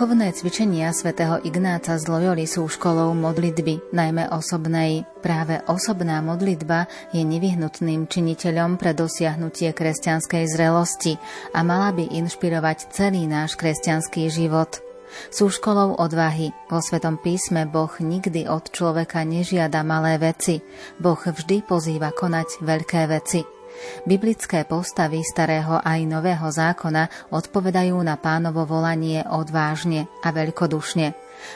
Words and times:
Duchovné 0.00 0.32
cvičenia 0.32 0.96
svätého 0.96 1.44
Ignáca 1.44 1.92
z 2.00 2.08
Loyoli 2.08 2.48
sú 2.48 2.64
školou 2.72 3.12
modlitby, 3.12 3.92
najmä 3.92 4.32
osobnej. 4.32 5.04
Práve 5.20 5.60
osobná 5.68 6.24
modlitba 6.24 6.88
je 7.12 7.20
nevyhnutným 7.20 8.08
činiteľom 8.08 8.80
pre 8.80 8.96
dosiahnutie 8.96 9.76
kresťanskej 9.76 10.56
zrelosti 10.56 11.20
a 11.52 11.60
mala 11.60 11.92
by 11.92 12.16
inšpirovať 12.16 12.96
celý 12.96 13.28
náš 13.28 13.60
kresťanský 13.60 14.32
život. 14.32 14.80
Sú 15.28 15.52
školou 15.52 16.00
odvahy. 16.00 16.48
Vo 16.72 16.80
Svetom 16.80 17.20
písme 17.20 17.68
Boh 17.68 17.92
nikdy 18.00 18.48
od 18.48 18.72
človeka 18.72 19.20
nežiada 19.28 19.84
malé 19.84 20.16
veci. 20.16 20.64
Boh 20.96 21.20
vždy 21.20 21.60
pozýva 21.68 22.08
konať 22.16 22.64
veľké 22.64 23.04
veci. 23.04 23.59
Biblické 24.04 24.64
postavy 24.64 25.24
starého 25.24 25.80
aj 25.80 26.00
nového 26.04 26.48
zákona 26.48 27.32
odpovedajú 27.32 27.96
na 28.00 28.16
pánovo 28.20 28.64
volanie 28.68 29.24
odvážne 29.24 30.08
a 30.24 30.32
veľkodušne. 30.32 31.06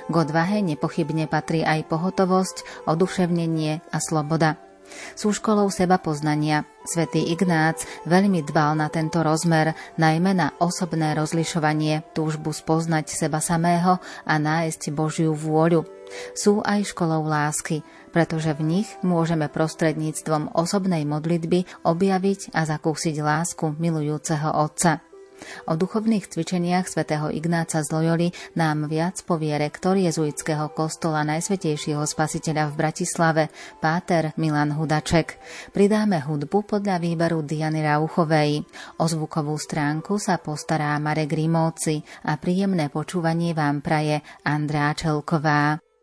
K 0.09 0.15
odvahe 0.15 0.65
nepochybne 0.65 1.29
patrí 1.29 1.61
aj 1.61 1.89
pohotovosť, 1.89 2.89
oduševnenie 2.89 3.85
a 3.93 3.99
sloboda. 4.01 4.57
Sú 5.17 5.33
školou 5.33 5.73
seba 5.73 5.97
poznania. 5.97 6.69
Svetý 6.85 7.33
Ignác 7.33 7.81
veľmi 8.05 8.45
dbal 8.45 8.77
na 8.77 8.93
tento 8.93 9.25
rozmer, 9.25 9.73
najmä 9.97 10.37
na 10.37 10.53
osobné 10.61 11.17
rozlišovanie, 11.17 12.05
túžbu 12.13 12.53
spoznať 12.53 13.09
seba 13.09 13.41
samého 13.41 13.97
a 14.29 14.35
nájsť 14.37 14.93
Božiu 14.93 15.33
vôľu. 15.33 15.89
Sú 16.37 16.61
aj 16.61 16.93
školou 16.93 17.25
lásky, 17.25 17.81
pretože 18.15 18.55
v 18.55 18.63
nich 18.63 18.89
môžeme 19.03 19.51
prostredníctvom 19.51 20.55
osobnej 20.55 21.03
modlitby 21.03 21.67
objaviť 21.83 22.55
a 22.55 22.63
zakúsiť 22.63 23.19
lásku 23.19 23.75
milujúceho 23.83 24.55
Otca. 24.55 25.03
O 25.67 25.75
duchovných 25.75 26.31
cvičeniach 26.31 26.87
svätého 26.89 27.29
Ignáca 27.29 27.83
z 27.83 27.89
Loyoli 27.91 28.29
nám 28.55 28.87
viac 28.87 29.19
povie 29.27 29.53
rektor 29.59 29.99
jezuitského 29.99 30.71
kostola 30.73 31.27
Najsvetejšieho 31.27 32.07
spasiteľa 32.07 32.71
v 32.71 32.75
Bratislave, 32.79 33.43
páter 33.83 34.33
Milan 34.39 34.73
Hudaček. 34.73 35.37
Pridáme 35.75 36.23
hudbu 36.23 36.65
podľa 36.65 36.97
výberu 37.03 37.43
Diany 37.43 37.83
Rauchovej. 37.83 38.63
O 39.03 39.05
zvukovú 39.05 39.59
stránku 39.59 40.17
sa 40.17 40.39
postará 40.39 40.97
Marek 41.03 41.35
Rimóci 41.35 42.01
a 42.25 42.39
príjemné 42.39 42.89
počúvanie 42.89 43.53
vám 43.53 43.83
praje 43.83 44.23
Andrá 44.47 44.95
Čelková. 44.95 45.94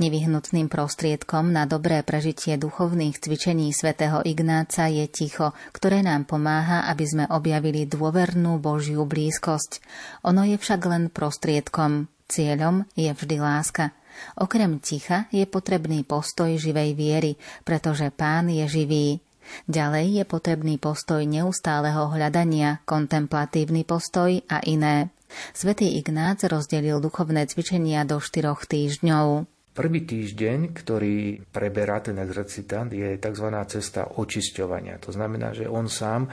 Nevyhnutným 0.00 0.72
prostriedkom 0.72 1.52
na 1.52 1.68
dobré 1.68 2.00
prežitie 2.00 2.56
duchovných 2.56 3.20
cvičení 3.20 3.68
svätého 3.68 4.24
Ignáca 4.24 4.88
je 4.88 5.04
ticho, 5.04 5.52
ktoré 5.76 6.00
nám 6.00 6.24
pomáha, 6.24 6.88
aby 6.88 7.04
sme 7.04 7.24
objavili 7.28 7.84
dôvernú 7.84 8.56
Božiu 8.56 9.04
blízkosť. 9.04 9.84
Ono 10.24 10.40
je 10.48 10.56
však 10.56 10.80
len 10.88 11.12
prostriedkom, 11.12 12.08
cieľom 12.32 12.88
je 12.96 13.12
vždy 13.12 13.44
láska. 13.44 13.92
Okrem 14.40 14.80
ticha 14.80 15.28
je 15.28 15.44
potrebný 15.44 16.08
postoj 16.08 16.48
živej 16.56 16.96
viery, 16.96 17.36
pretože 17.68 18.08
Pán 18.08 18.48
je 18.48 18.64
živý. 18.64 19.20
Ďalej 19.68 20.16
je 20.16 20.24
potrebný 20.24 20.80
postoj 20.80 21.20
neustáleho 21.28 22.08
hľadania, 22.08 22.80
kontemplatívny 22.88 23.84
postoj 23.84 24.32
a 24.48 24.64
iné. 24.64 25.12
Svetý 25.52 26.00
Ignác 26.00 26.40
rozdelil 26.48 27.04
duchovné 27.04 27.44
cvičenia 27.52 28.08
do 28.08 28.16
štyroch 28.16 28.64
týždňov. 28.64 29.59
Prvý 29.70 30.02
týždeň, 30.02 30.74
ktorý 30.74 31.46
preberá 31.46 32.02
ten 32.02 32.18
exercitant, 32.18 32.90
je 32.90 33.14
tzv. 33.22 33.46
cesta 33.70 34.18
očisťovania. 34.18 34.98
To 34.98 35.14
znamená, 35.14 35.54
že 35.54 35.70
on 35.70 35.86
sám, 35.86 36.26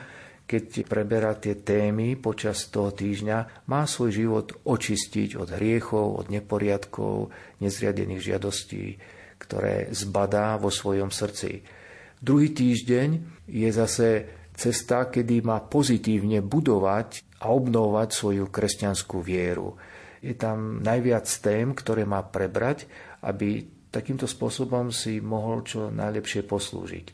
keď 0.50 0.90
preberá 0.90 1.38
tie 1.38 1.62
témy 1.62 2.18
počas 2.18 2.66
toho 2.74 2.90
týždňa, 2.90 3.68
má 3.70 3.86
svoj 3.86 4.10
život 4.10 4.48
očistiť 4.66 5.38
od 5.38 5.54
hriechov, 5.54 6.26
od 6.26 6.34
neporiadkov, 6.34 7.30
nezriadených 7.62 8.26
žiadostí, 8.26 8.98
ktoré 9.38 9.94
zbadá 9.94 10.58
vo 10.58 10.74
svojom 10.74 11.14
srdci. 11.14 11.62
Druhý 12.18 12.50
týždeň 12.58 13.10
je 13.54 13.70
zase 13.70 14.10
cesta, 14.58 15.14
kedy 15.14 15.46
má 15.46 15.62
pozitívne 15.62 16.42
budovať 16.42 17.38
a 17.46 17.54
obnovovať 17.54 18.10
svoju 18.10 18.50
kresťanskú 18.50 19.22
vieru. 19.22 19.78
Je 20.26 20.34
tam 20.34 20.82
najviac 20.82 21.30
tém, 21.30 21.78
ktoré 21.78 22.10
má 22.10 22.26
prebrať 22.26 22.90
aby 23.28 23.68
takýmto 23.92 24.24
spôsobom 24.24 24.96
si 24.96 25.20
mohol 25.20 25.68
čo 25.68 25.92
najlepšie 25.92 26.48
poslúžiť. 26.48 27.06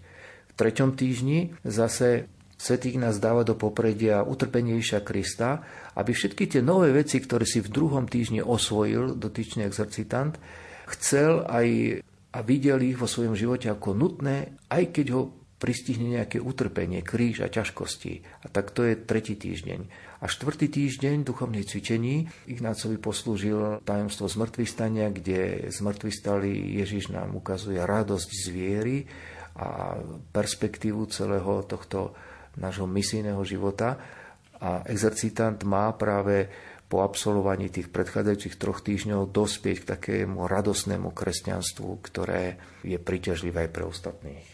V 0.50 0.53
treťom 0.53 0.94
týždni 0.94 1.57
zase 1.66 2.29
Svetý 2.63 2.96
nás 2.96 3.19
dáva 3.19 3.44
do 3.44 3.59
popredia 3.59 4.24
utrpenie 4.24 4.79
Iša 4.79 5.03
Krista, 5.03 5.59
aby 6.00 6.16
všetky 6.16 6.47
tie 6.47 6.62
nové 6.63 6.96
veci, 6.96 7.19
ktoré 7.19 7.44
si 7.44 7.59
v 7.59 7.68
druhom 7.68 8.07
týždni 8.07 8.40
osvojil 8.40 9.19
dotyčný 9.19 9.68
exercitant, 9.68 10.40
chcel 10.88 11.44
aj 11.44 12.00
a 12.34 12.40
videl 12.41 12.80
ich 12.81 12.95
vo 12.95 13.06
svojom 13.06 13.35
živote 13.35 13.68
ako 13.68 13.94
nutné, 13.94 14.56
aj 14.72 14.95
keď 14.95 15.06
ho 15.12 15.22
pristihne 15.62 16.19
nejaké 16.19 16.44
utrpenie, 16.44 17.00
kríž 17.00 17.40
a 17.40 17.47
ťažkosti. 17.47 18.44
A 18.44 18.52
tak 18.52 18.75
to 18.75 18.84
je 18.84 19.00
tretí 19.00 19.40
týždeň. 19.40 19.88
A 20.19 20.28
štvrtý 20.28 20.68
týždeň 20.68 21.24
duchovných 21.24 21.68
cvičení 21.68 22.28
Ignácovi 22.52 23.00
poslúžil 23.00 23.80
tajomstvo 23.88 24.28
zmrtvých 24.28 24.69
stania, 24.72 25.08
kde 25.08 25.72
zmrtvý 25.72 26.12
stali 26.12 26.52
Ježiš 26.84 27.16
nám 27.16 27.36
ukazuje 27.40 27.80
radosť 27.80 28.30
z 28.30 28.46
viery 28.52 28.97
a 29.56 29.96
perspektívu 30.36 31.08
celého 31.08 31.63
tohto 31.63 32.12
nášho 32.60 32.86
misijného 32.86 33.42
života. 33.48 33.95
A 34.63 34.83
exercitant 34.88 35.60
má 35.63 35.92
práve 35.95 36.48
po 36.88 37.01
absolvovaní 37.01 37.74
tých 37.74 37.89
predchádzajúcich 37.89 38.56
troch 38.62 38.86
týždňov 38.86 39.33
dospieť 39.33 39.77
k 39.81 39.89
takému 39.98 40.45
radosnému 40.45 41.10
kresťanstvu, 41.10 41.89
ktoré 42.06 42.62
je 42.86 43.01
príťažlivé 43.01 43.66
aj 43.66 43.72
pre 43.74 43.83
ostatných. 43.89 44.52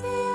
Christmas. 0.00 0.33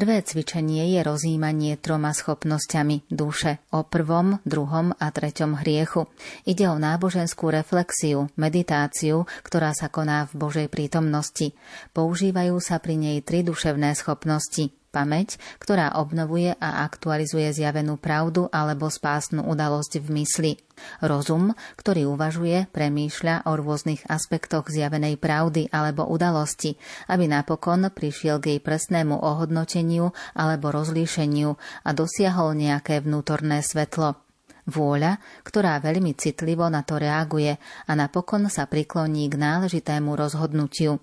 Prvé 0.00 0.24
cvičenie 0.24 0.96
je 0.96 1.04
rozjímanie 1.04 1.76
troma 1.76 2.16
schopnosťami 2.16 3.12
duše 3.12 3.60
o 3.68 3.84
prvom, 3.84 4.40
druhom 4.48 4.96
a 4.96 5.12
treťom 5.12 5.60
hriechu. 5.60 6.08
Ide 6.48 6.72
o 6.72 6.80
náboženskú 6.80 7.52
reflexiu, 7.52 8.32
meditáciu, 8.32 9.28
ktorá 9.44 9.76
sa 9.76 9.92
koná 9.92 10.24
v 10.32 10.40
Božej 10.40 10.68
prítomnosti. 10.72 11.52
Používajú 11.92 12.56
sa 12.64 12.80
pri 12.80 12.96
nej 12.96 13.20
tri 13.20 13.44
duševné 13.44 13.92
schopnosti 13.92 14.72
pamäť, 14.90 15.38
ktorá 15.62 15.96
obnovuje 15.96 16.52
a 16.58 16.84
aktualizuje 16.84 17.54
zjavenú 17.54 17.96
pravdu 17.96 18.50
alebo 18.50 18.90
spásnu 18.90 19.46
udalosť 19.46 20.02
v 20.02 20.08
mysli. 20.20 20.52
Rozum, 21.00 21.54
ktorý 21.78 22.10
uvažuje, 22.10 22.66
premýšľa 22.74 23.46
o 23.46 23.54
rôznych 23.54 24.04
aspektoch 24.10 24.66
zjavenej 24.68 25.16
pravdy 25.16 25.70
alebo 25.70 26.08
udalosti, 26.10 26.74
aby 27.06 27.30
napokon 27.30 27.88
prišiel 27.88 28.42
k 28.42 28.56
jej 28.56 28.60
presnému 28.60 29.14
ohodnoteniu 29.14 30.12
alebo 30.34 30.74
rozlíšeniu 30.74 31.56
a 31.86 31.90
dosiahol 31.94 32.58
nejaké 32.58 33.00
vnútorné 33.00 33.62
svetlo. 33.62 34.18
Vôľa, 34.70 35.18
ktorá 35.42 35.82
veľmi 35.82 36.14
citlivo 36.14 36.68
na 36.70 36.86
to 36.86 37.00
reaguje 37.00 37.58
a 37.88 37.92
napokon 37.96 38.46
sa 38.46 38.70
prikloní 38.70 39.26
k 39.26 39.34
náležitému 39.34 40.14
rozhodnutiu. 40.14 41.00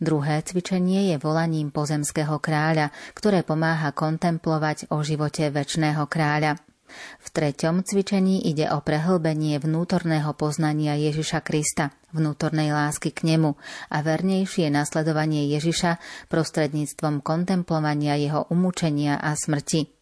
Druhé 0.00 0.40
cvičenie 0.40 1.12
je 1.12 1.20
volaním 1.20 1.68
pozemského 1.68 2.40
kráľa, 2.40 2.88
ktoré 3.12 3.44
pomáha 3.44 3.92
kontemplovať 3.92 4.88
o 4.88 5.04
živote 5.04 5.52
väčšného 5.52 6.08
kráľa. 6.08 6.56
V 7.20 7.26
treťom 7.28 7.84
cvičení 7.84 8.48
ide 8.48 8.66
o 8.72 8.80
prehlbenie 8.80 9.60
vnútorného 9.60 10.32
poznania 10.34 10.96
Ježiša 10.96 11.44
Krista, 11.44 11.92
vnútornej 12.16 12.72
lásky 12.72 13.12
k 13.12 13.28
nemu 13.28 13.60
a 13.92 14.00
vernejšie 14.00 14.72
nasledovanie 14.72 15.52
Ježiša 15.52 16.00
prostredníctvom 16.32 17.20
kontemplovania 17.20 18.16
jeho 18.16 18.48
umúčenia 18.48 19.20
a 19.20 19.36
smrti 19.36 20.00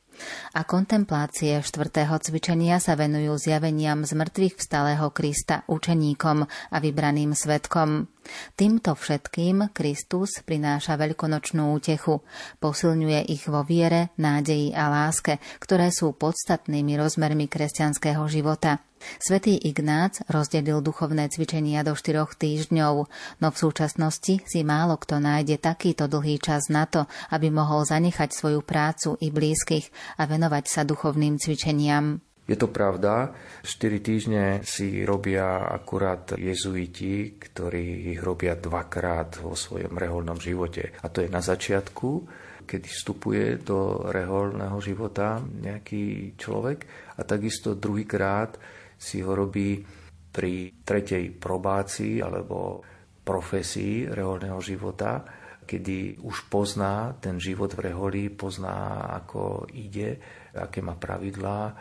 a 0.55 0.67
kontemplácie 0.67 1.62
štvrtého 1.62 2.19
cvičenia 2.19 2.83
sa 2.83 2.99
venujú 2.99 3.38
zjaveniam 3.38 4.02
z 4.02 4.19
mŕtvych 4.19 4.59
vstalého 4.59 5.07
Krista 5.14 5.62
učeníkom 5.71 6.38
a 6.47 6.76
vybraným 6.83 7.33
svetkom. 7.35 8.11
Týmto 8.54 8.94
všetkým 8.94 9.70
Kristus 9.73 10.40
prináša 10.44 10.99
veľkonočnú 11.00 11.75
útechu, 11.75 12.20
posilňuje 12.58 13.28
ich 13.30 13.47
vo 13.49 13.64
viere, 13.64 14.14
nádeji 14.18 14.75
a 14.75 14.90
láske, 14.90 15.40
ktoré 15.58 15.88
sú 15.94 16.14
podstatnými 16.16 16.94
rozmermi 16.99 17.47
kresťanského 17.47 18.25
života. 18.30 18.82
Svetý 19.23 19.54
Ignác 19.54 20.26
rozdelil 20.26 20.82
duchovné 20.82 21.30
cvičenia 21.30 21.87
do 21.87 21.94
štyroch 21.94 22.35
týždňov, 22.35 22.94
no 23.38 23.47
v 23.47 23.56
súčasnosti 23.56 24.42
si 24.42 24.61
málo 24.66 24.99
kto 24.99 25.23
nájde 25.23 25.62
takýto 25.62 26.11
dlhý 26.11 26.42
čas 26.42 26.66
na 26.66 26.85
to, 26.90 27.06
aby 27.30 27.49
mohol 27.49 27.87
zanechať 27.87 28.35
svoju 28.35 28.61
prácu 28.66 29.14
i 29.23 29.30
blízkych 29.30 30.18
a 30.18 30.26
venovať 30.26 30.64
sa 30.66 30.82
duchovným 30.82 31.38
cvičeniam. 31.38 32.27
Je 32.49 32.57
to 32.57 32.73
pravda, 32.73 33.37
4 33.61 34.00
týždne 34.00 34.64
si 34.64 35.05
robia 35.05 35.69
akurát 35.69 36.33
jezuiti, 36.33 37.37
ktorí 37.37 38.17
ich 38.17 38.25
robia 38.25 38.57
dvakrát 38.57 39.45
vo 39.45 39.52
svojom 39.52 39.93
reholnom 39.93 40.40
živote. 40.40 40.97
A 41.05 41.12
to 41.12 41.21
je 41.21 41.28
na 41.28 41.45
začiatku, 41.45 42.25
kedy 42.64 42.88
vstupuje 42.88 43.61
do 43.61 44.09
reholného 44.09 44.81
života 44.81 45.45
nejaký 45.45 46.37
človek 46.40 47.12
a 47.17 47.25
takisto 47.28 47.76
druhýkrát 47.76 48.57
si 48.97 49.21
ho 49.21 49.37
robí 49.37 49.85
pri 50.33 50.73
tretej 50.81 51.37
probácii 51.37 52.25
alebo 52.25 52.81
profesii 53.28 54.09
reholného 54.09 54.57
života, 54.64 55.21
kedy 55.69 56.25
už 56.25 56.49
pozná 56.49 57.12
ten 57.21 57.37
život 57.37 57.76
v 57.76 57.93
reholi, 57.93 58.33
pozná, 58.33 59.05
ako 59.21 59.69
ide, 59.76 60.17
aké 60.57 60.81
má 60.81 60.97
pravidlá 60.97 61.76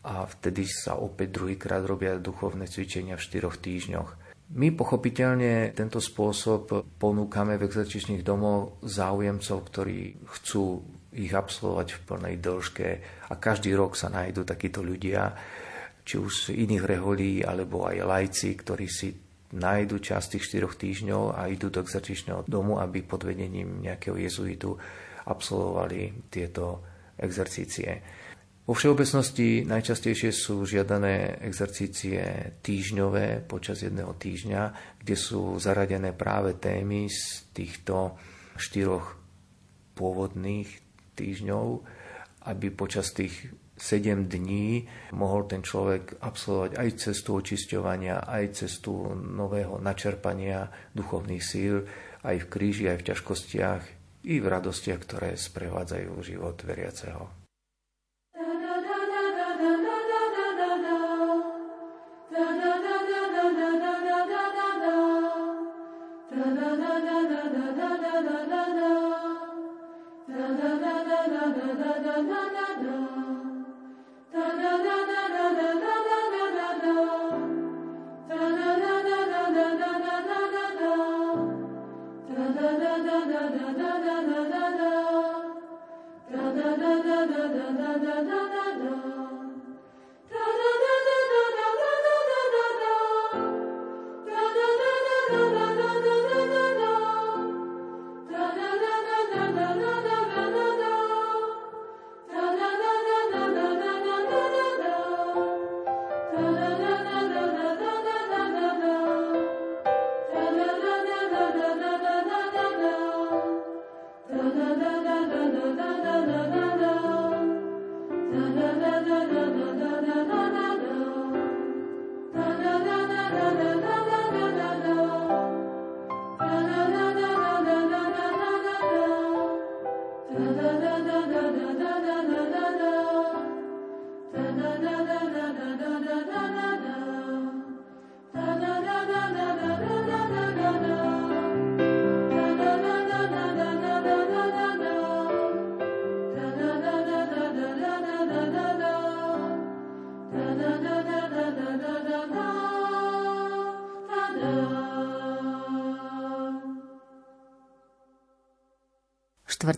a 0.00 0.24
vtedy 0.24 0.64
sa 0.64 0.96
opäť 0.96 1.36
druhýkrát 1.40 1.84
robia 1.84 2.16
duchovné 2.16 2.64
cvičenia 2.64 3.20
v 3.20 3.26
štyroch 3.26 3.60
týždňoch. 3.60 4.10
My 4.50 4.74
pochopiteľne 4.74 5.70
tento 5.78 6.02
spôsob 6.02 6.98
ponúkame 6.98 7.54
v 7.54 7.70
exercičných 7.70 8.26
domov 8.26 8.82
záujemcov, 8.82 9.58
ktorí 9.62 10.26
chcú 10.26 10.82
ich 11.14 11.30
absolvovať 11.30 11.88
v 11.94 12.00
plnej 12.02 12.36
dĺžke 12.42 12.88
a 13.30 13.32
každý 13.38 13.78
rok 13.78 13.94
sa 13.94 14.10
nájdú 14.10 14.42
takíto 14.42 14.82
ľudia, 14.82 15.30
či 16.02 16.18
už 16.18 16.50
z 16.50 16.66
iných 16.66 16.82
reholí, 16.82 17.46
alebo 17.46 17.86
aj 17.86 18.02
lajci, 18.02 18.50
ktorí 18.58 18.86
si 18.90 19.14
nájdu 19.54 20.02
čas 20.02 20.30
tých 20.30 20.46
4 20.46 20.66
týždňov 20.66 21.34
a 21.34 21.46
idú 21.50 21.70
do 21.70 21.82
exercičného 21.82 22.46
domu, 22.46 22.78
aby 22.78 23.02
pod 23.06 23.26
vedením 23.26 23.82
nejakého 23.82 24.18
jezuitu 24.18 24.74
absolvovali 25.26 26.30
tieto 26.30 26.82
exercície. 27.18 28.02
Vo 28.70 28.78
všeobecnosti 28.78 29.66
najčastejšie 29.66 30.30
sú 30.30 30.62
žiadané 30.62 31.42
exercície 31.42 32.22
týždňové 32.62 33.42
počas 33.42 33.82
jedného 33.82 34.14
týždňa, 34.14 34.94
kde 35.02 35.16
sú 35.18 35.58
zaradené 35.58 36.14
práve 36.14 36.54
témy 36.54 37.10
z 37.10 37.50
týchto 37.50 38.14
štyroch 38.54 39.18
pôvodných 39.98 40.70
týždňov, 41.18 41.82
aby 42.46 42.70
počas 42.70 43.10
tých 43.10 43.50
7 43.74 44.30
dní 44.30 44.86
mohol 45.18 45.50
ten 45.50 45.66
človek 45.66 46.22
absolvovať 46.22 46.78
aj 46.78 47.10
cestu 47.10 47.42
očisťovania, 47.42 48.22
aj 48.22 48.54
cestu 48.54 49.18
nového 49.18 49.82
načerpania 49.82 50.70
duchovných 50.94 51.42
síl, 51.42 51.90
aj 52.22 52.46
v 52.46 52.46
kríži, 52.46 52.86
aj 52.86 53.02
v 53.02 53.06
ťažkostiach, 53.10 53.82
i 54.30 54.38
v 54.38 54.46
radostiach, 54.46 55.00
ktoré 55.02 55.34
sprevádzajú 55.34 56.22
život 56.22 56.54
veriaceho. 56.62 57.39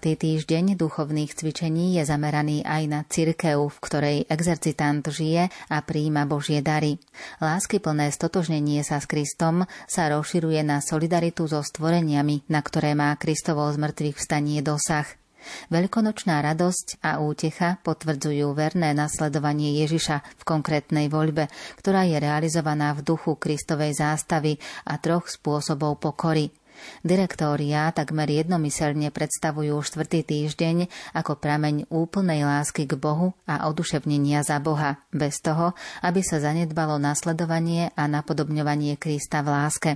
Štvrtý 0.02 0.18
týždeň 0.18 0.64
duchovných 0.82 1.30
cvičení 1.30 1.94
je 1.94 2.02
zameraný 2.02 2.66
aj 2.66 2.82
na 2.90 3.06
cirkev, 3.06 3.70
v 3.70 3.78
ktorej 3.78 4.18
exercitant 4.26 4.98
žije 4.98 5.46
a 5.46 5.78
príjima 5.78 6.26
Božie 6.26 6.58
dary. 6.58 6.98
Láskyplné 7.38 8.10
stotožnenie 8.10 8.82
sa 8.82 8.98
s 8.98 9.06
Kristom 9.06 9.62
sa 9.86 10.10
rozširuje 10.10 10.66
na 10.66 10.82
solidaritu 10.82 11.46
so 11.46 11.62
stvoreniami, 11.62 12.50
na 12.50 12.66
ktoré 12.66 12.98
má 12.98 13.14
Kristovo 13.14 13.62
zmrtvých 13.70 14.18
vstanie 14.18 14.58
dosah. 14.58 15.06
Veľkonočná 15.70 16.42
radosť 16.50 16.98
a 17.06 17.22
útecha 17.22 17.78
potvrdzujú 17.86 18.58
verné 18.58 18.98
nasledovanie 18.98 19.86
Ježiša 19.86 20.18
v 20.18 20.42
konkrétnej 20.42 21.06
voľbe, 21.14 21.46
ktorá 21.78 22.10
je 22.10 22.18
realizovaná 22.18 22.90
v 22.98 23.06
duchu 23.06 23.38
Kristovej 23.38 23.94
zástavy 23.94 24.58
a 24.82 24.98
troch 24.98 25.30
spôsobov 25.30 26.02
pokory– 26.02 26.50
Direktória 27.02 27.90
takmer 27.90 28.30
jednomyselne 28.30 29.10
predstavujú 29.12 29.78
štvrtý 29.82 30.22
týždeň 30.26 30.76
ako 31.16 31.38
prameň 31.38 31.90
úplnej 31.90 32.46
lásky 32.46 32.86
k 32.86 32.94
Bohu 32.96 33.34
a 33.44 33.66
oduševnenia 33.68 34.46
za 34.46 34.62
Boha, 34.62 35.02
bez 35.10 35.42
toho, 35.42 35.74
aby 36.02 36.20
sa 36.24 36.38
zanedbalo 36.38 36.96
nasledovanie 36.98 37.90
a 37.94 38.06
napodobňovanie 38.06 38.96
Krista 38.96 39.42
v 39.42 39.48
láske. 39.50 39.90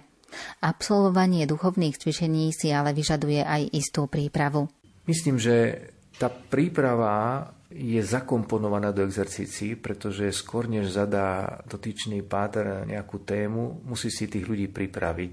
Absolvovanie 0.61 1.47
duchovných 1.47 1.97
cvičení 1.97 2.51
si 2.51 2.75
ale 2.75 2.93
vyžaduje 2.93 3.47
aj 3.47 3.63
istú 3.73 4.11
prípravu. 4.11 4.67
Myslím, 5.07 5.39
že 5.39 5.87
tá 6.19 6.27
príprava 6.27 7.47
je 7.71 7.99
zakomponovaná 7.99 8.95
do 8.95 9.03
exercícií, 9.03 9.75
pretože 9.75 10.31
skôr 10.33 10.71
než 10.71 10.95
zadá 10.95 11.61
dotyčný 11.67 12.23
páter 12.23 12.87
nejakú 12.87 13.21
tému, 13.27 13.83
musí 13.83 14.09
si 14.09 14.31
tých 14.31 14.47
ľudí 14.47 14.71
pripraviť 14.71 15.33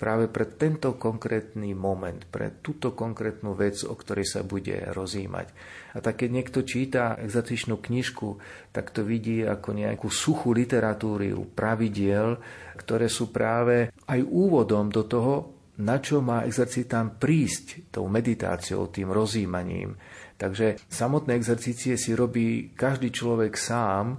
práve 0.00 0.32
pre 0.32 0.48
tento 0.48 0.96
konkrétny 0.96 1.76
moment, 1.76 2.24
pre 2.32 2.64
túto 2.64 2.96
konkrétnu 2.96 3.52
vec, 3.52 3.84
o 3.84 3.92
ktorej 3.92 4.24
sa 4.24 4.40
bude 4.40 4.72
rozímať. 4.96 5.52
A 5.92 6.00
tak 6.00 6.24
keď 6.24 6.30
niekto 6.32 6.64
číta 6.64 7.20
exercičnú 7.20 7.76
knižku, 7.76 8.40
tak 8.72 8.96
to 8.96 9.04
vidí 9.04 9.44
ako 9.44 9.76
nejakú 9.76 10.08
suchú 10.08 10.56
literatúru 10.56 11.44
pravidiel, 11.52 12.40
ktoré 12.80 13.12
sú 13.12 13.28
práve 13.28 13.92
aj 14.08 14.24
úvodom 14.24 14.88
do 14.88 15.04
toho, 15.04 15.34
na 15.80 16.00
čo 16.00 16.24
má 16.24 16.48
exercitant 16.48 17.20
prísť 17.20 17.92
tou 17.92 18.08
meditáciou, 18.08 18.88
tým 18.88 19.12
rozímaním. 19.12 19.96
Takže 20.40 20.80
samotné 20.88 21.36
exercície 21.36 22.00
si 22.00 22.16
robí 22.16 22.72
každý 22.72 23.12
človek 23.12 23.56
sám, 23.60 24.16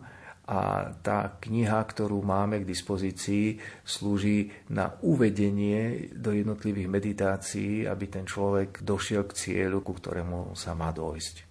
a 0.48 0.90
tá 1.06 1.38
kniha, 1.38 1.80
ktorú 1.86 2.26
máme 2.26 2.66
k 2.66 2.70
dispozícii, 2.70 3.62
slúži 3.86 4.50
na 4.74 4.98
uvedenie 5.06 6.10
do 6.18 6.34
jednotlivých 6.34 6.90
meditácií, 6.90 7.86
aby 7.86 8.06
ten 8.10 8.26
človek 8.26 8.82
došiel 8.82 9.30
k 9.30 9.38
cieľu, 9.38 9.86
ku 9.86 9.94
ktorému 9.94 10.58
sa 10.58 10.74
má 10.74 10.90
dojsť. 10.90 11.51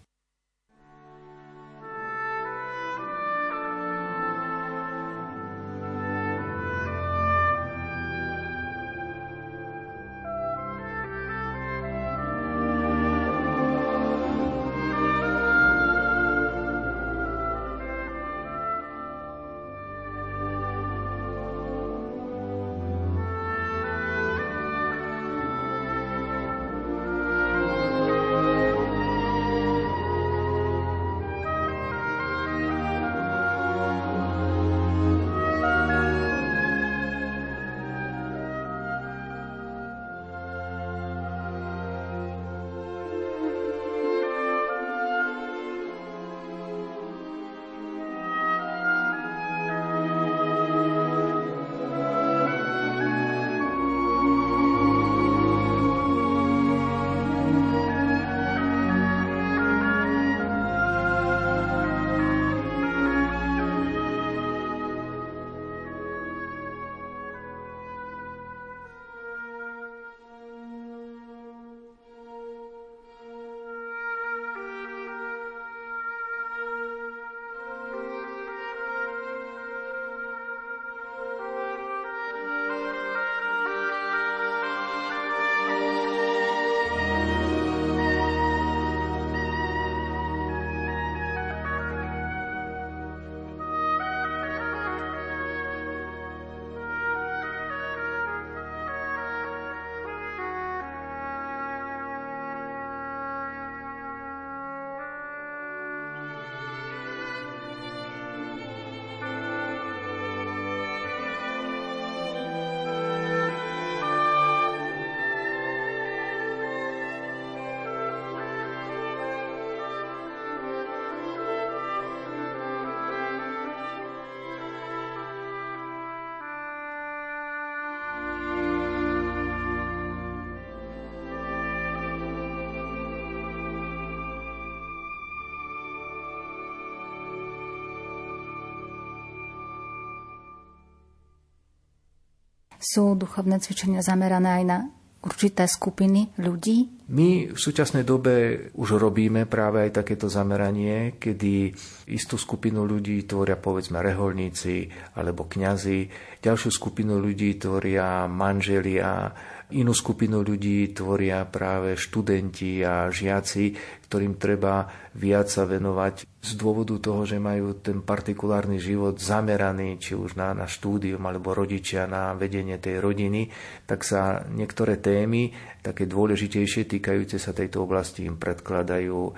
Sú 142.81 143.13
duchovné 143.13 143.61
cvičenia 143.61 144.01
zamerané 144.01 144.59
aj 144.59 144.65
na 144.65 144.79
určité 145.21 145.69
skupiny 145.69 146.33
ľudí? 146.41 147.05
My 147.13 147.53
v 147.53 147.59
súčasnej 147.59 148.09
dobe 148.09 148.67
už 148.73 148.97
robíme 148.97 149.45
práve 149.45 149.85
aj 149.85 150.01
takéto 150.01 150.33
zameranie, 150.33 151.21
kedy 151.21 151.77
istú 152.09 152.41
skupinu 152.41 152.89
ľudí 152.89 153.29
tvoria 153.29 153.61
povedzme 153.61 154.01
reholníci 154.01 154.89
alebo 155.21 155.45
kňazi, 155.45 156.09
ďalšiu 156.41 156.71
skupinu 156.73 157.21
ľudí 157.21 157.61
tvoria 157.61 158.25
manželia, 158.31 159.29
Inú 159.71 159.95
skupinu 159.95 160.43
ľudí 160.43 160.91
tvoria 160.91 161.47
práve 161.47 161.95
študenti 161.95 162.83
a 162.83 163.07
žiaci, 163.07 163.75
ktorým 164.11 164.35
treba 164.35 164.91
viac 165.15 165.47
sa 165.47 165.63
venovať 165.63 166.27
z 166.43 166.53
dôvodu 166.59 166.99
toho, 166.99 167.23
že 167.23 167.39
majú 167.39 167.79
ten 167.79 168.03
partikulárny 168.03 168.83
život 168.83 169.23
zameraný 169.23 170.03
či 170.03 170.19
už 170.19 170.35
na, 170.35 170.51
na 170.57 170.67
štúdium 170.67 171.23
alebo 171.23 171.55
rodičia 171.55 172.11
na 172.11 172.35
vedenie 172.35 172.81
tej 172.83 172.99
rodiny, 172.99 173.53
tak 173.87 174.03
sa 174.03 174.43
niektoré 174.49 174.99
témy, 174.99 175.55
také 175.85 176.11
dôležitejšie 176.11 176.91
týkajúce 176.91 177.39
sa 177.39 177.55
tejto 177.55 177.87
oblasti, 177.87 178.27
im 178.27 178.41
predkladajú 178.41 179.35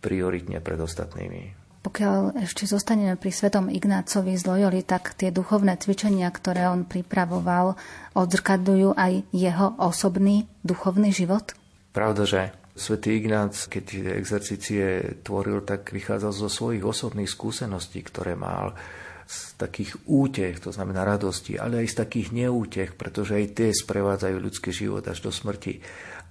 prioritne 0.00 0.58
pred 0.62 0.80
ostatnými. 0.80 1.65
Pokiaľ 1.86 2.42
ešte 2.42 2.66
zostaneme 2.66 3.14
pri 3.14 3.30
svetom 3.30 3.70
Ignácovi 3.70 4.34
z 4.34 4.42
Loyoli, 4.42 4.82
tak 4.82 5.14
tie 5.14 5.30
duchovné 5.30 5.78
cvičenia, 5.78 6.26
ktoré 6.34 6.66
on 6.66 6.82
pripravoval, 6.82 7.78
odzrkadľujú 8.18 8.98
aj 8.98 9.12
jeho 9.30 9.78
osobný 9.78 10.50
duchovný 10.66 11.14
život? 11.14 11.54
Pravda, 11.94 12.26
že 12.26 12.40
svätý 12.74 13.22
Ignác, 13.22 13.70
keď 13.70 13.82
tie 13.86 14.02
exercície 14.18 14.84
tvoril, 15.22 15.62
tak 15.62 15.94
vychádzal 15.94 16.34
zo 16.34 16.50
svojich 16.50 16.82
osobných 16.82 17.30
skúseností, 17.30 18.02
ktoré 18.02 18.34
mal 18.34 18.74
z 19.30 19.54
takých 19.54 19.94
útech, 20.10 20.58
to 20.58 20.74
znamená 20.74 21.06
radosti, 21.06 21.54
ale 21.54 21.86
aj 21.86 21.94
z 21.94 21.96
takých 22.02 22.34
neútech, 22.34 22.98
pretože 22.98 23.38
aj 23.38 23.46
tie 23.54 23.70
sprevádzajú 23.70 24.36
ľudský 24.42 24.74
život 24.74 25.06
až 25.06 25.22
do 25.22 25.30
smrti. 25.30 25.78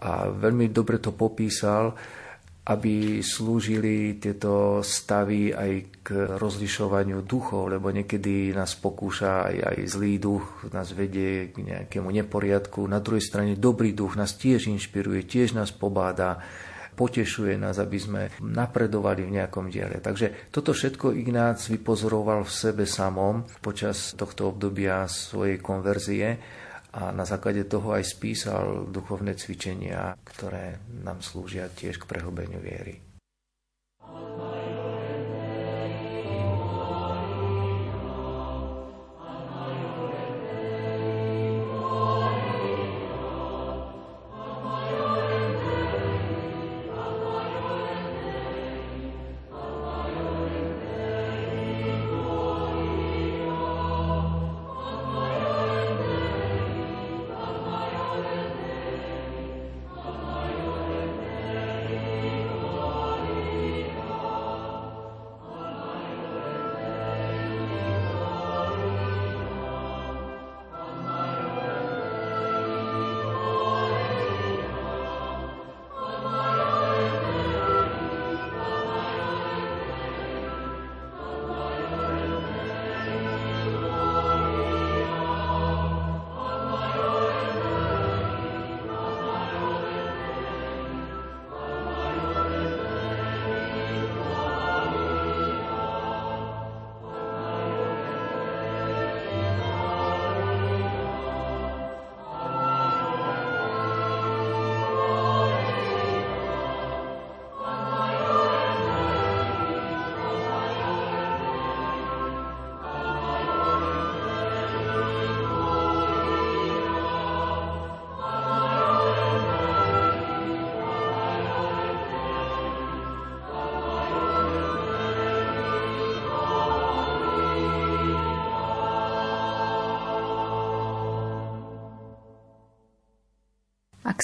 A 0.04 0.28
veľmi 0.36 0.68
dobre 0.68 1.00
to 1.00 1.16
popísal, 1.16 1.96
aby 2.66 3.22
slúžili 3.22 4.18
tieto 4.18 4.82
stavy 4.82 5.54
aj 5.54 6.02
k 6.02 6.10
rozlišovaniu 6.34 7.22
duchov, 7.22 7.70
lebo 7.70 7.94
niekedy 7.94 8.58
nás 8.58 8.74
pokúša 8.74 9.54
aj, 9.54 9.56
aj 9.70 9.78
zlý 9.86 10.18
duch, 10.18 10.66
nás 10.74 10.90
vedie 10.98 11.54
k 11.54 11.62
nejakému 11.62 12.10
neporiadku. 12.10 12.82
Na 12.90 12.98
druhej 12.98 13.22
strane 13.22 13.54
dobrý 13.54 13.94
duch 13.94 14.18
nás 14.18 14.34
tiež 14.34 14.66
inšpiruje, 14.74 15.30
tiež 15.30 15.54
nás 15.54 15.70
pobáda 15.70 16.42
potešuje 16.96 17.60
nás, 17.60 17.78
aby 17.78 18.00
sme 18.00 18.22
napredovali 18.40 19.28
v 19.28 19.36
nejakom 19.38 19.68
diele. 19.68 20.00
Takže 20.00 20.50
toto 20.50 20.72
všetko 20.72 21.12
Ignác 21.12 21.68
vypozoroval 21.68 22.48
v 22.48 22.56
sebe 22.56 22.88
samom 22.88 23.44
počas 23.60 24.16
tohto 24.16 24.56
obdobia 24.56 25.06
svojej 25.06 25.60
konverzie 25.60 26.40
a 26.96 27.12
na 27.12 27.28
základe 27.28 27.68
toho 27.68 27.92
aj 27.92 28.08
spísal 28.08 28.88
duchovné 28.88 29.36
cvičenia, 29.36 30.16
ktoré 30.24 30.80
nám 31.04 31.20
slúžia 31.20 31.68
tiež 31.68 32.00
k 32.00 32.08
prehlbeniu 32.08 32.64
viery. 32.64 33.04
Ak 34.00 34.55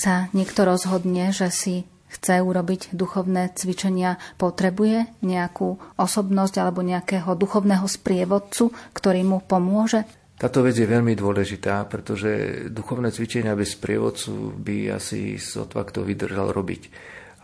sa 0.01 0.33
niekto 0.33 0.65
rozhodne, 0.65 1.29
že 1.29 1.53
si 1.53 1.75
chce 2.09 2.41
urobiť 2.41 2.91
duchovné 2.91 3.53
cvičenia, 3.53 4.17
potrebuje 4.41 5.05
nejakú 5.21 5.77
osobnosť 5.95 6.55
alebo 6.57 6.81
nejakého 6.81 7.37
duchovného 7.37 7.85
sprievodcu, 7.85 8.73
ktorý 8.97 9.21
mu 9.21 9.37
pomôže? 9.45 10.03
Táto 10.41 10.65
vec 10.65 10.73
je 10.73 10.89
veľmi 10.89 11.13
dôležitá, 11.13 11.85
pretože 11.85 12.65
duchovné 12.73 13.13
cvičenia 13.13 13.53
bez 13.53 13.77
sprievodcu 13.77 14.57
by 14.57 14.97
asi 14.97 15.37
sotva 15.37 15.85
kto 15.85 16.01
vydržal 16.01 16.49
robiť. 16.49 16.89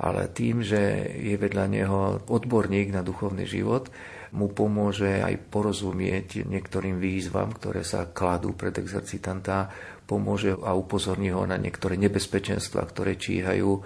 Ale 0.02 0.34
tým, 0.34 0.66
že 0.66 1.14
je 1.14 1.38
vedľa 1.38 1.66
neho 1.70 2.00
odborník 2.26 2.90
na 2.90 3.06
duchovný 3.06 3.46
život, 3.46 3.94
mu 4.36 4.52
pomôže 4.52 5.24
aj 5.24 5.52
porozumieť 5.52 6.44
niektorým 6.44 7.00
výzvam, 7.00 7.54
ktoré 7.56 7.86
sa 7.88 8.10
kladú 8.12 8.58
pred 8.58 8.76
exercitanta, 8.76 9.72
pomôže 10.08 10.56
a 10.56 10.72
upozorní 10.76 11.36
ho 11.36 11.44
na 11.44 11.60
niektoré 11.60 12.00
nebezpečenstva, 12.00 12.84
ktoré 12.88 13.20
číhajú, 13.20 13.84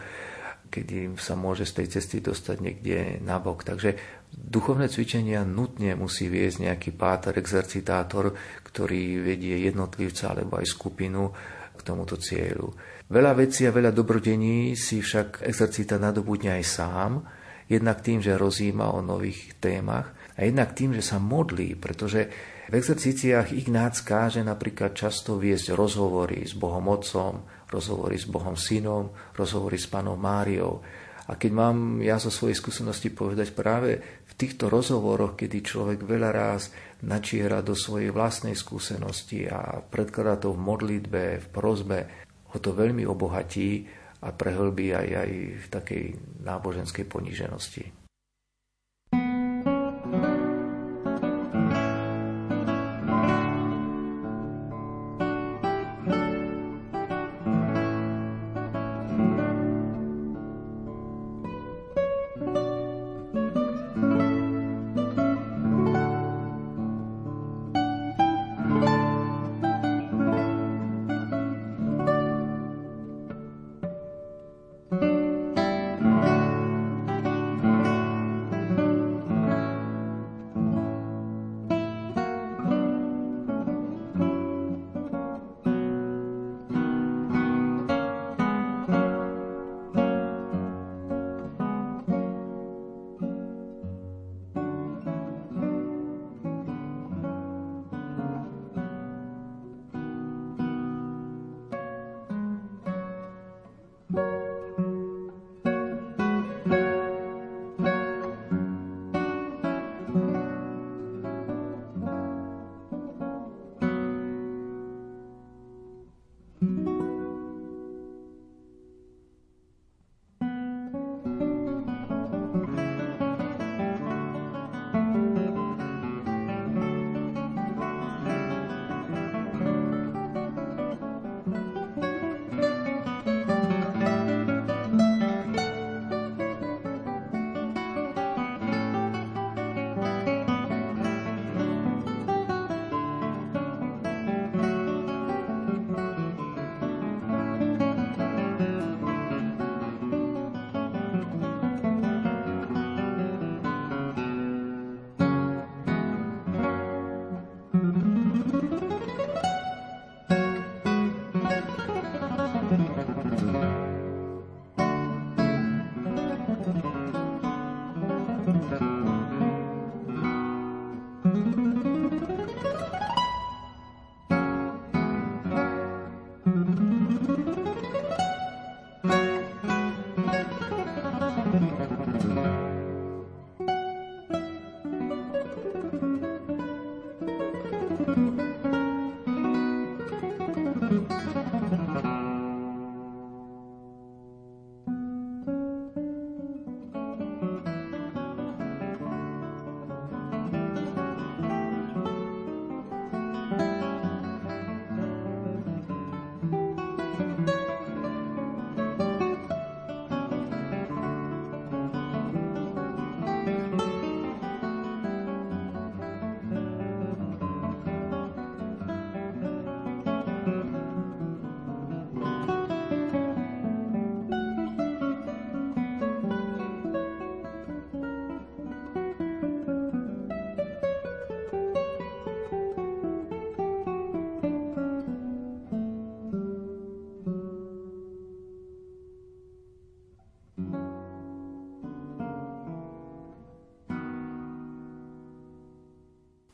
kedy 0.72 1.20
sa 1.20 1.36
môže 1.36 1.68
z 1.68 1.84
tej 1.84 1.88
cesty 2.00 2.24
dostať 2.24 2.58
niekde 2.64 2.98
nabok. 3.20 3.68
Takže 3.68 3.98
duchovné 4.32 4.88
cvičenia 4.88 5.44
nutne 5.44 5.98
musí 6.00 6.32
viesť 6.32 6.64
nejaký 6.64 6.96
páter, 6.96 7.36
exercitátor, 7.36 8.32
ktorý 8.64 9.20
vedie 9.20 9.68
jednotlivca 9.68 10.32
alebo 10.32 10.62
aj 10.62 10.66
skupinu 10.70 11.28
k 11.76 11.80
tomuto 11.84 12.16
cieľu. 12.16 12.72
Veľa 13.12 13.36
vecí 13.36 13.68
a 13.68 13.76
veľa 13.76 13.92
dobrodení 13.92 14.80
si 14.80 15.04
však 15.04 15.44
exercita 15.44 16.00
nadobudne 16.00 16.56
aj 16.56 16.64
sám, 16.64 17.12
jednak 17.68 18.00
tým, 18.00 18.24
že 18.24 18.40
rozíma 18.40 18.96
o 18.96 19.04
nových 19.04 19.60
témach 19.60 20.21
a 20.36 20.48
jednak 20.48 20.72
tým, 20.72 20.96
že 20.96 21.04
sa 21.04 21.20
modlí, 21.20 21.76
pretože 21.76 22.32
v 22.72 22.74
exercíciách 22.80 23.52
Ignác 23.52 24.00
káže 24.00 24.40
napríklad 24.48 24.96
často 24.96 25.36
viesť 25.36 25.76
rozhovory 25.76 26.48
s 26.48 26.56
Bohom 26.56 26.88
Otcom, 26.88 27.68
rozhovory 27.68 28.16
s 28.16 28.32
Bohom 28.32 28.56
Synom, 28.56 29.12
rozhovory 29.36 29.76
s 29.76 29.92
Panom 29.92 30.16
Máriou. 30.16 30.80
A 31.28 31.36
keď 31.36 31.52
mám 31.52 32.00
ja 32.00 32.16
zo 32.16 32.32
svojej 32.32 32.56
skúsenosti 32.56 33.12
povedať 33.12 33.52
práve 33.52 34.00
v 34.24 34.34
týchto 34.36 34.72
rozhovoroch, 34.72 35.36
kedy 35.36 35.64
človek 35.64 36.00
veľa 36.04 36.32
ráz 36.32 36.72
načiera 37.04 37.60
do 37.60 37.76
svojej 37.76 38.12
vlastnej 38.12 38.56
skúsenosti 38.56 39.52
a 39.52 39.80
predkladá 39.80 40.40
to 40.40 40.56
v 40.56 40.64
modlitbe, 40.64 41.24
v 41.44 41.48
prozbe, 41.52 42.00
ho 42.52 42.58
to 42.60 42.72
veľmi 42.76 43.08
obohatí 43.08 43.88
a 44.22 44.32
prehlbí 44.36 44.92
aj, 44.96 45.08
aj 45.12 45.32
v 45.56 45.66
takej 45.72 46.04
náboženskej 46.44 47.06
poníženosti. 47.08 48.01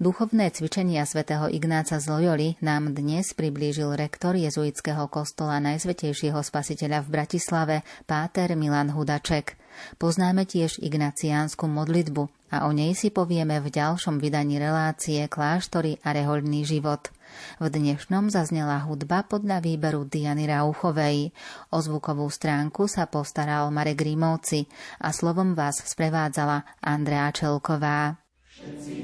Duchovné 0.07 0.55
cvičenia 0.55 1.03
svätého 1.03 1.51
Ignáca 1.51 1.99
z 1.99 2.07
Loyoli 2.07 2.55
nám 2.63 2.95
dnes 2.95 3.35
priblížil 3.35 3.91
rektor 3.91 4.39
jezuitského 4.39 5.03
kostola 5.11 5.59
Najsvetejšieho 5.59 6.39
spasiteľa 6.47 7.03
v 7.03 7.11
Bratislave, 7.11 7.75
páter 8.07 8.55
Milan 8.55 8.95
Hudaček. 8.95 9.59
Poznáme 9.99 10.47
tiež 10.47 10.79
ignaciánsku 10.79 11.67
modlitbu 11.67 12.23
a 12.55 12.63
o 12.63 12.71
nej 12.71 12.95
si 12.95 13.11
povieme 13.11 13.59
v 13.59 13.67
ďalšom 13.67 14.23
vydaní 14.23 14.63
relácie 14.63 15.27
Kláštory 15.27 15.99
a 15.99 16.15
rehoľný 16.15 16.63
život. 16.63 17.11
V 17.59 17.67
dnešnom 17.67 18.31
zaznela 18.31 18.87
hudba 18.87 19.27
podľa 19.27 19.59
výberu 19.59 20.07
Diany 20.07 20.47
Rauchovej. 20.47 21.35
O 21.75 21.83
zvukovú 21.83 22.31
stránku 22.31 22.87
sa 22.87 23.11
postaral 23.11 23.67
Marek 23.75 24.07
Rímovci 24.07 24.71
a 25.03 25.11
slovom 25.11 25.51
vás 25.51 25.83
sprevádzala 25.83 26.63
Andrea 26.79 27.27
Čelková. 27.35 28.23
Všetci 28.57 28.96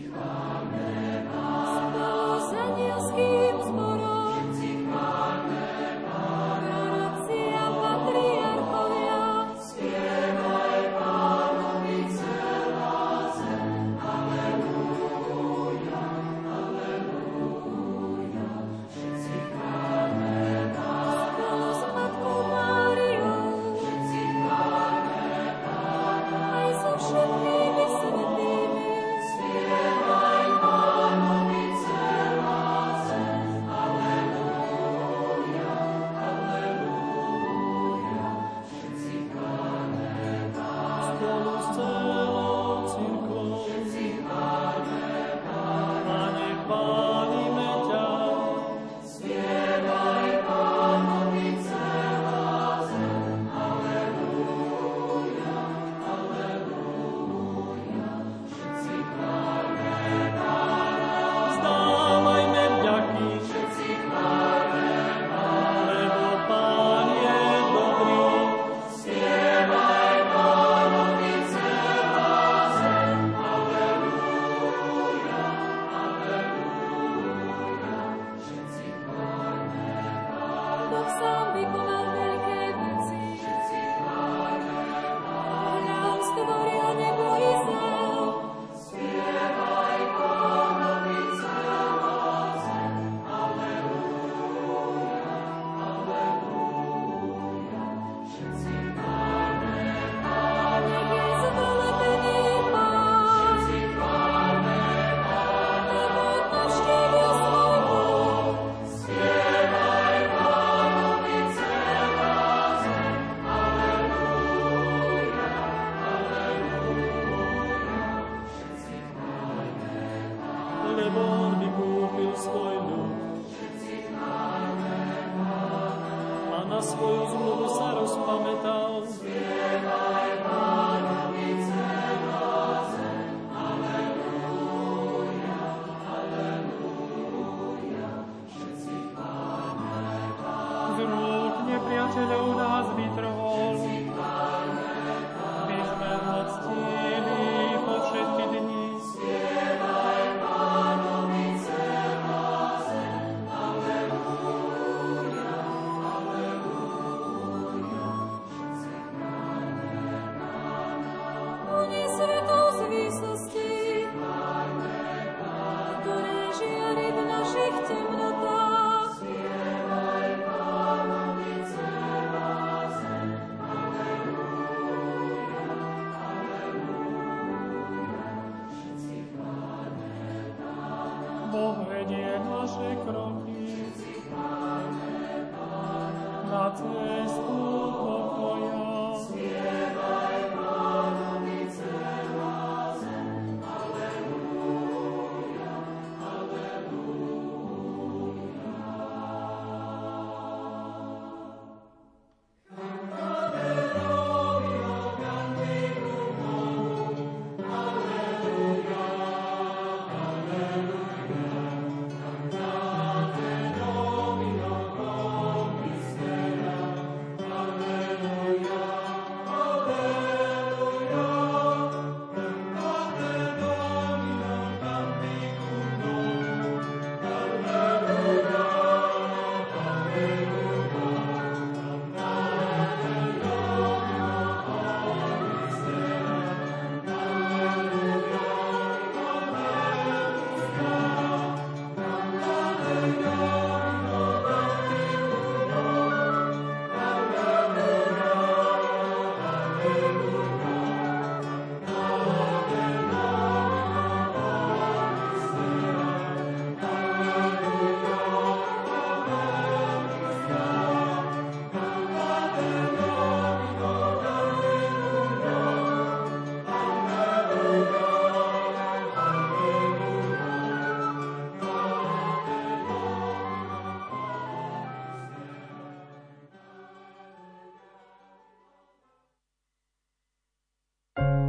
Ave 182.84 182.96
Croce. 183.06 183.23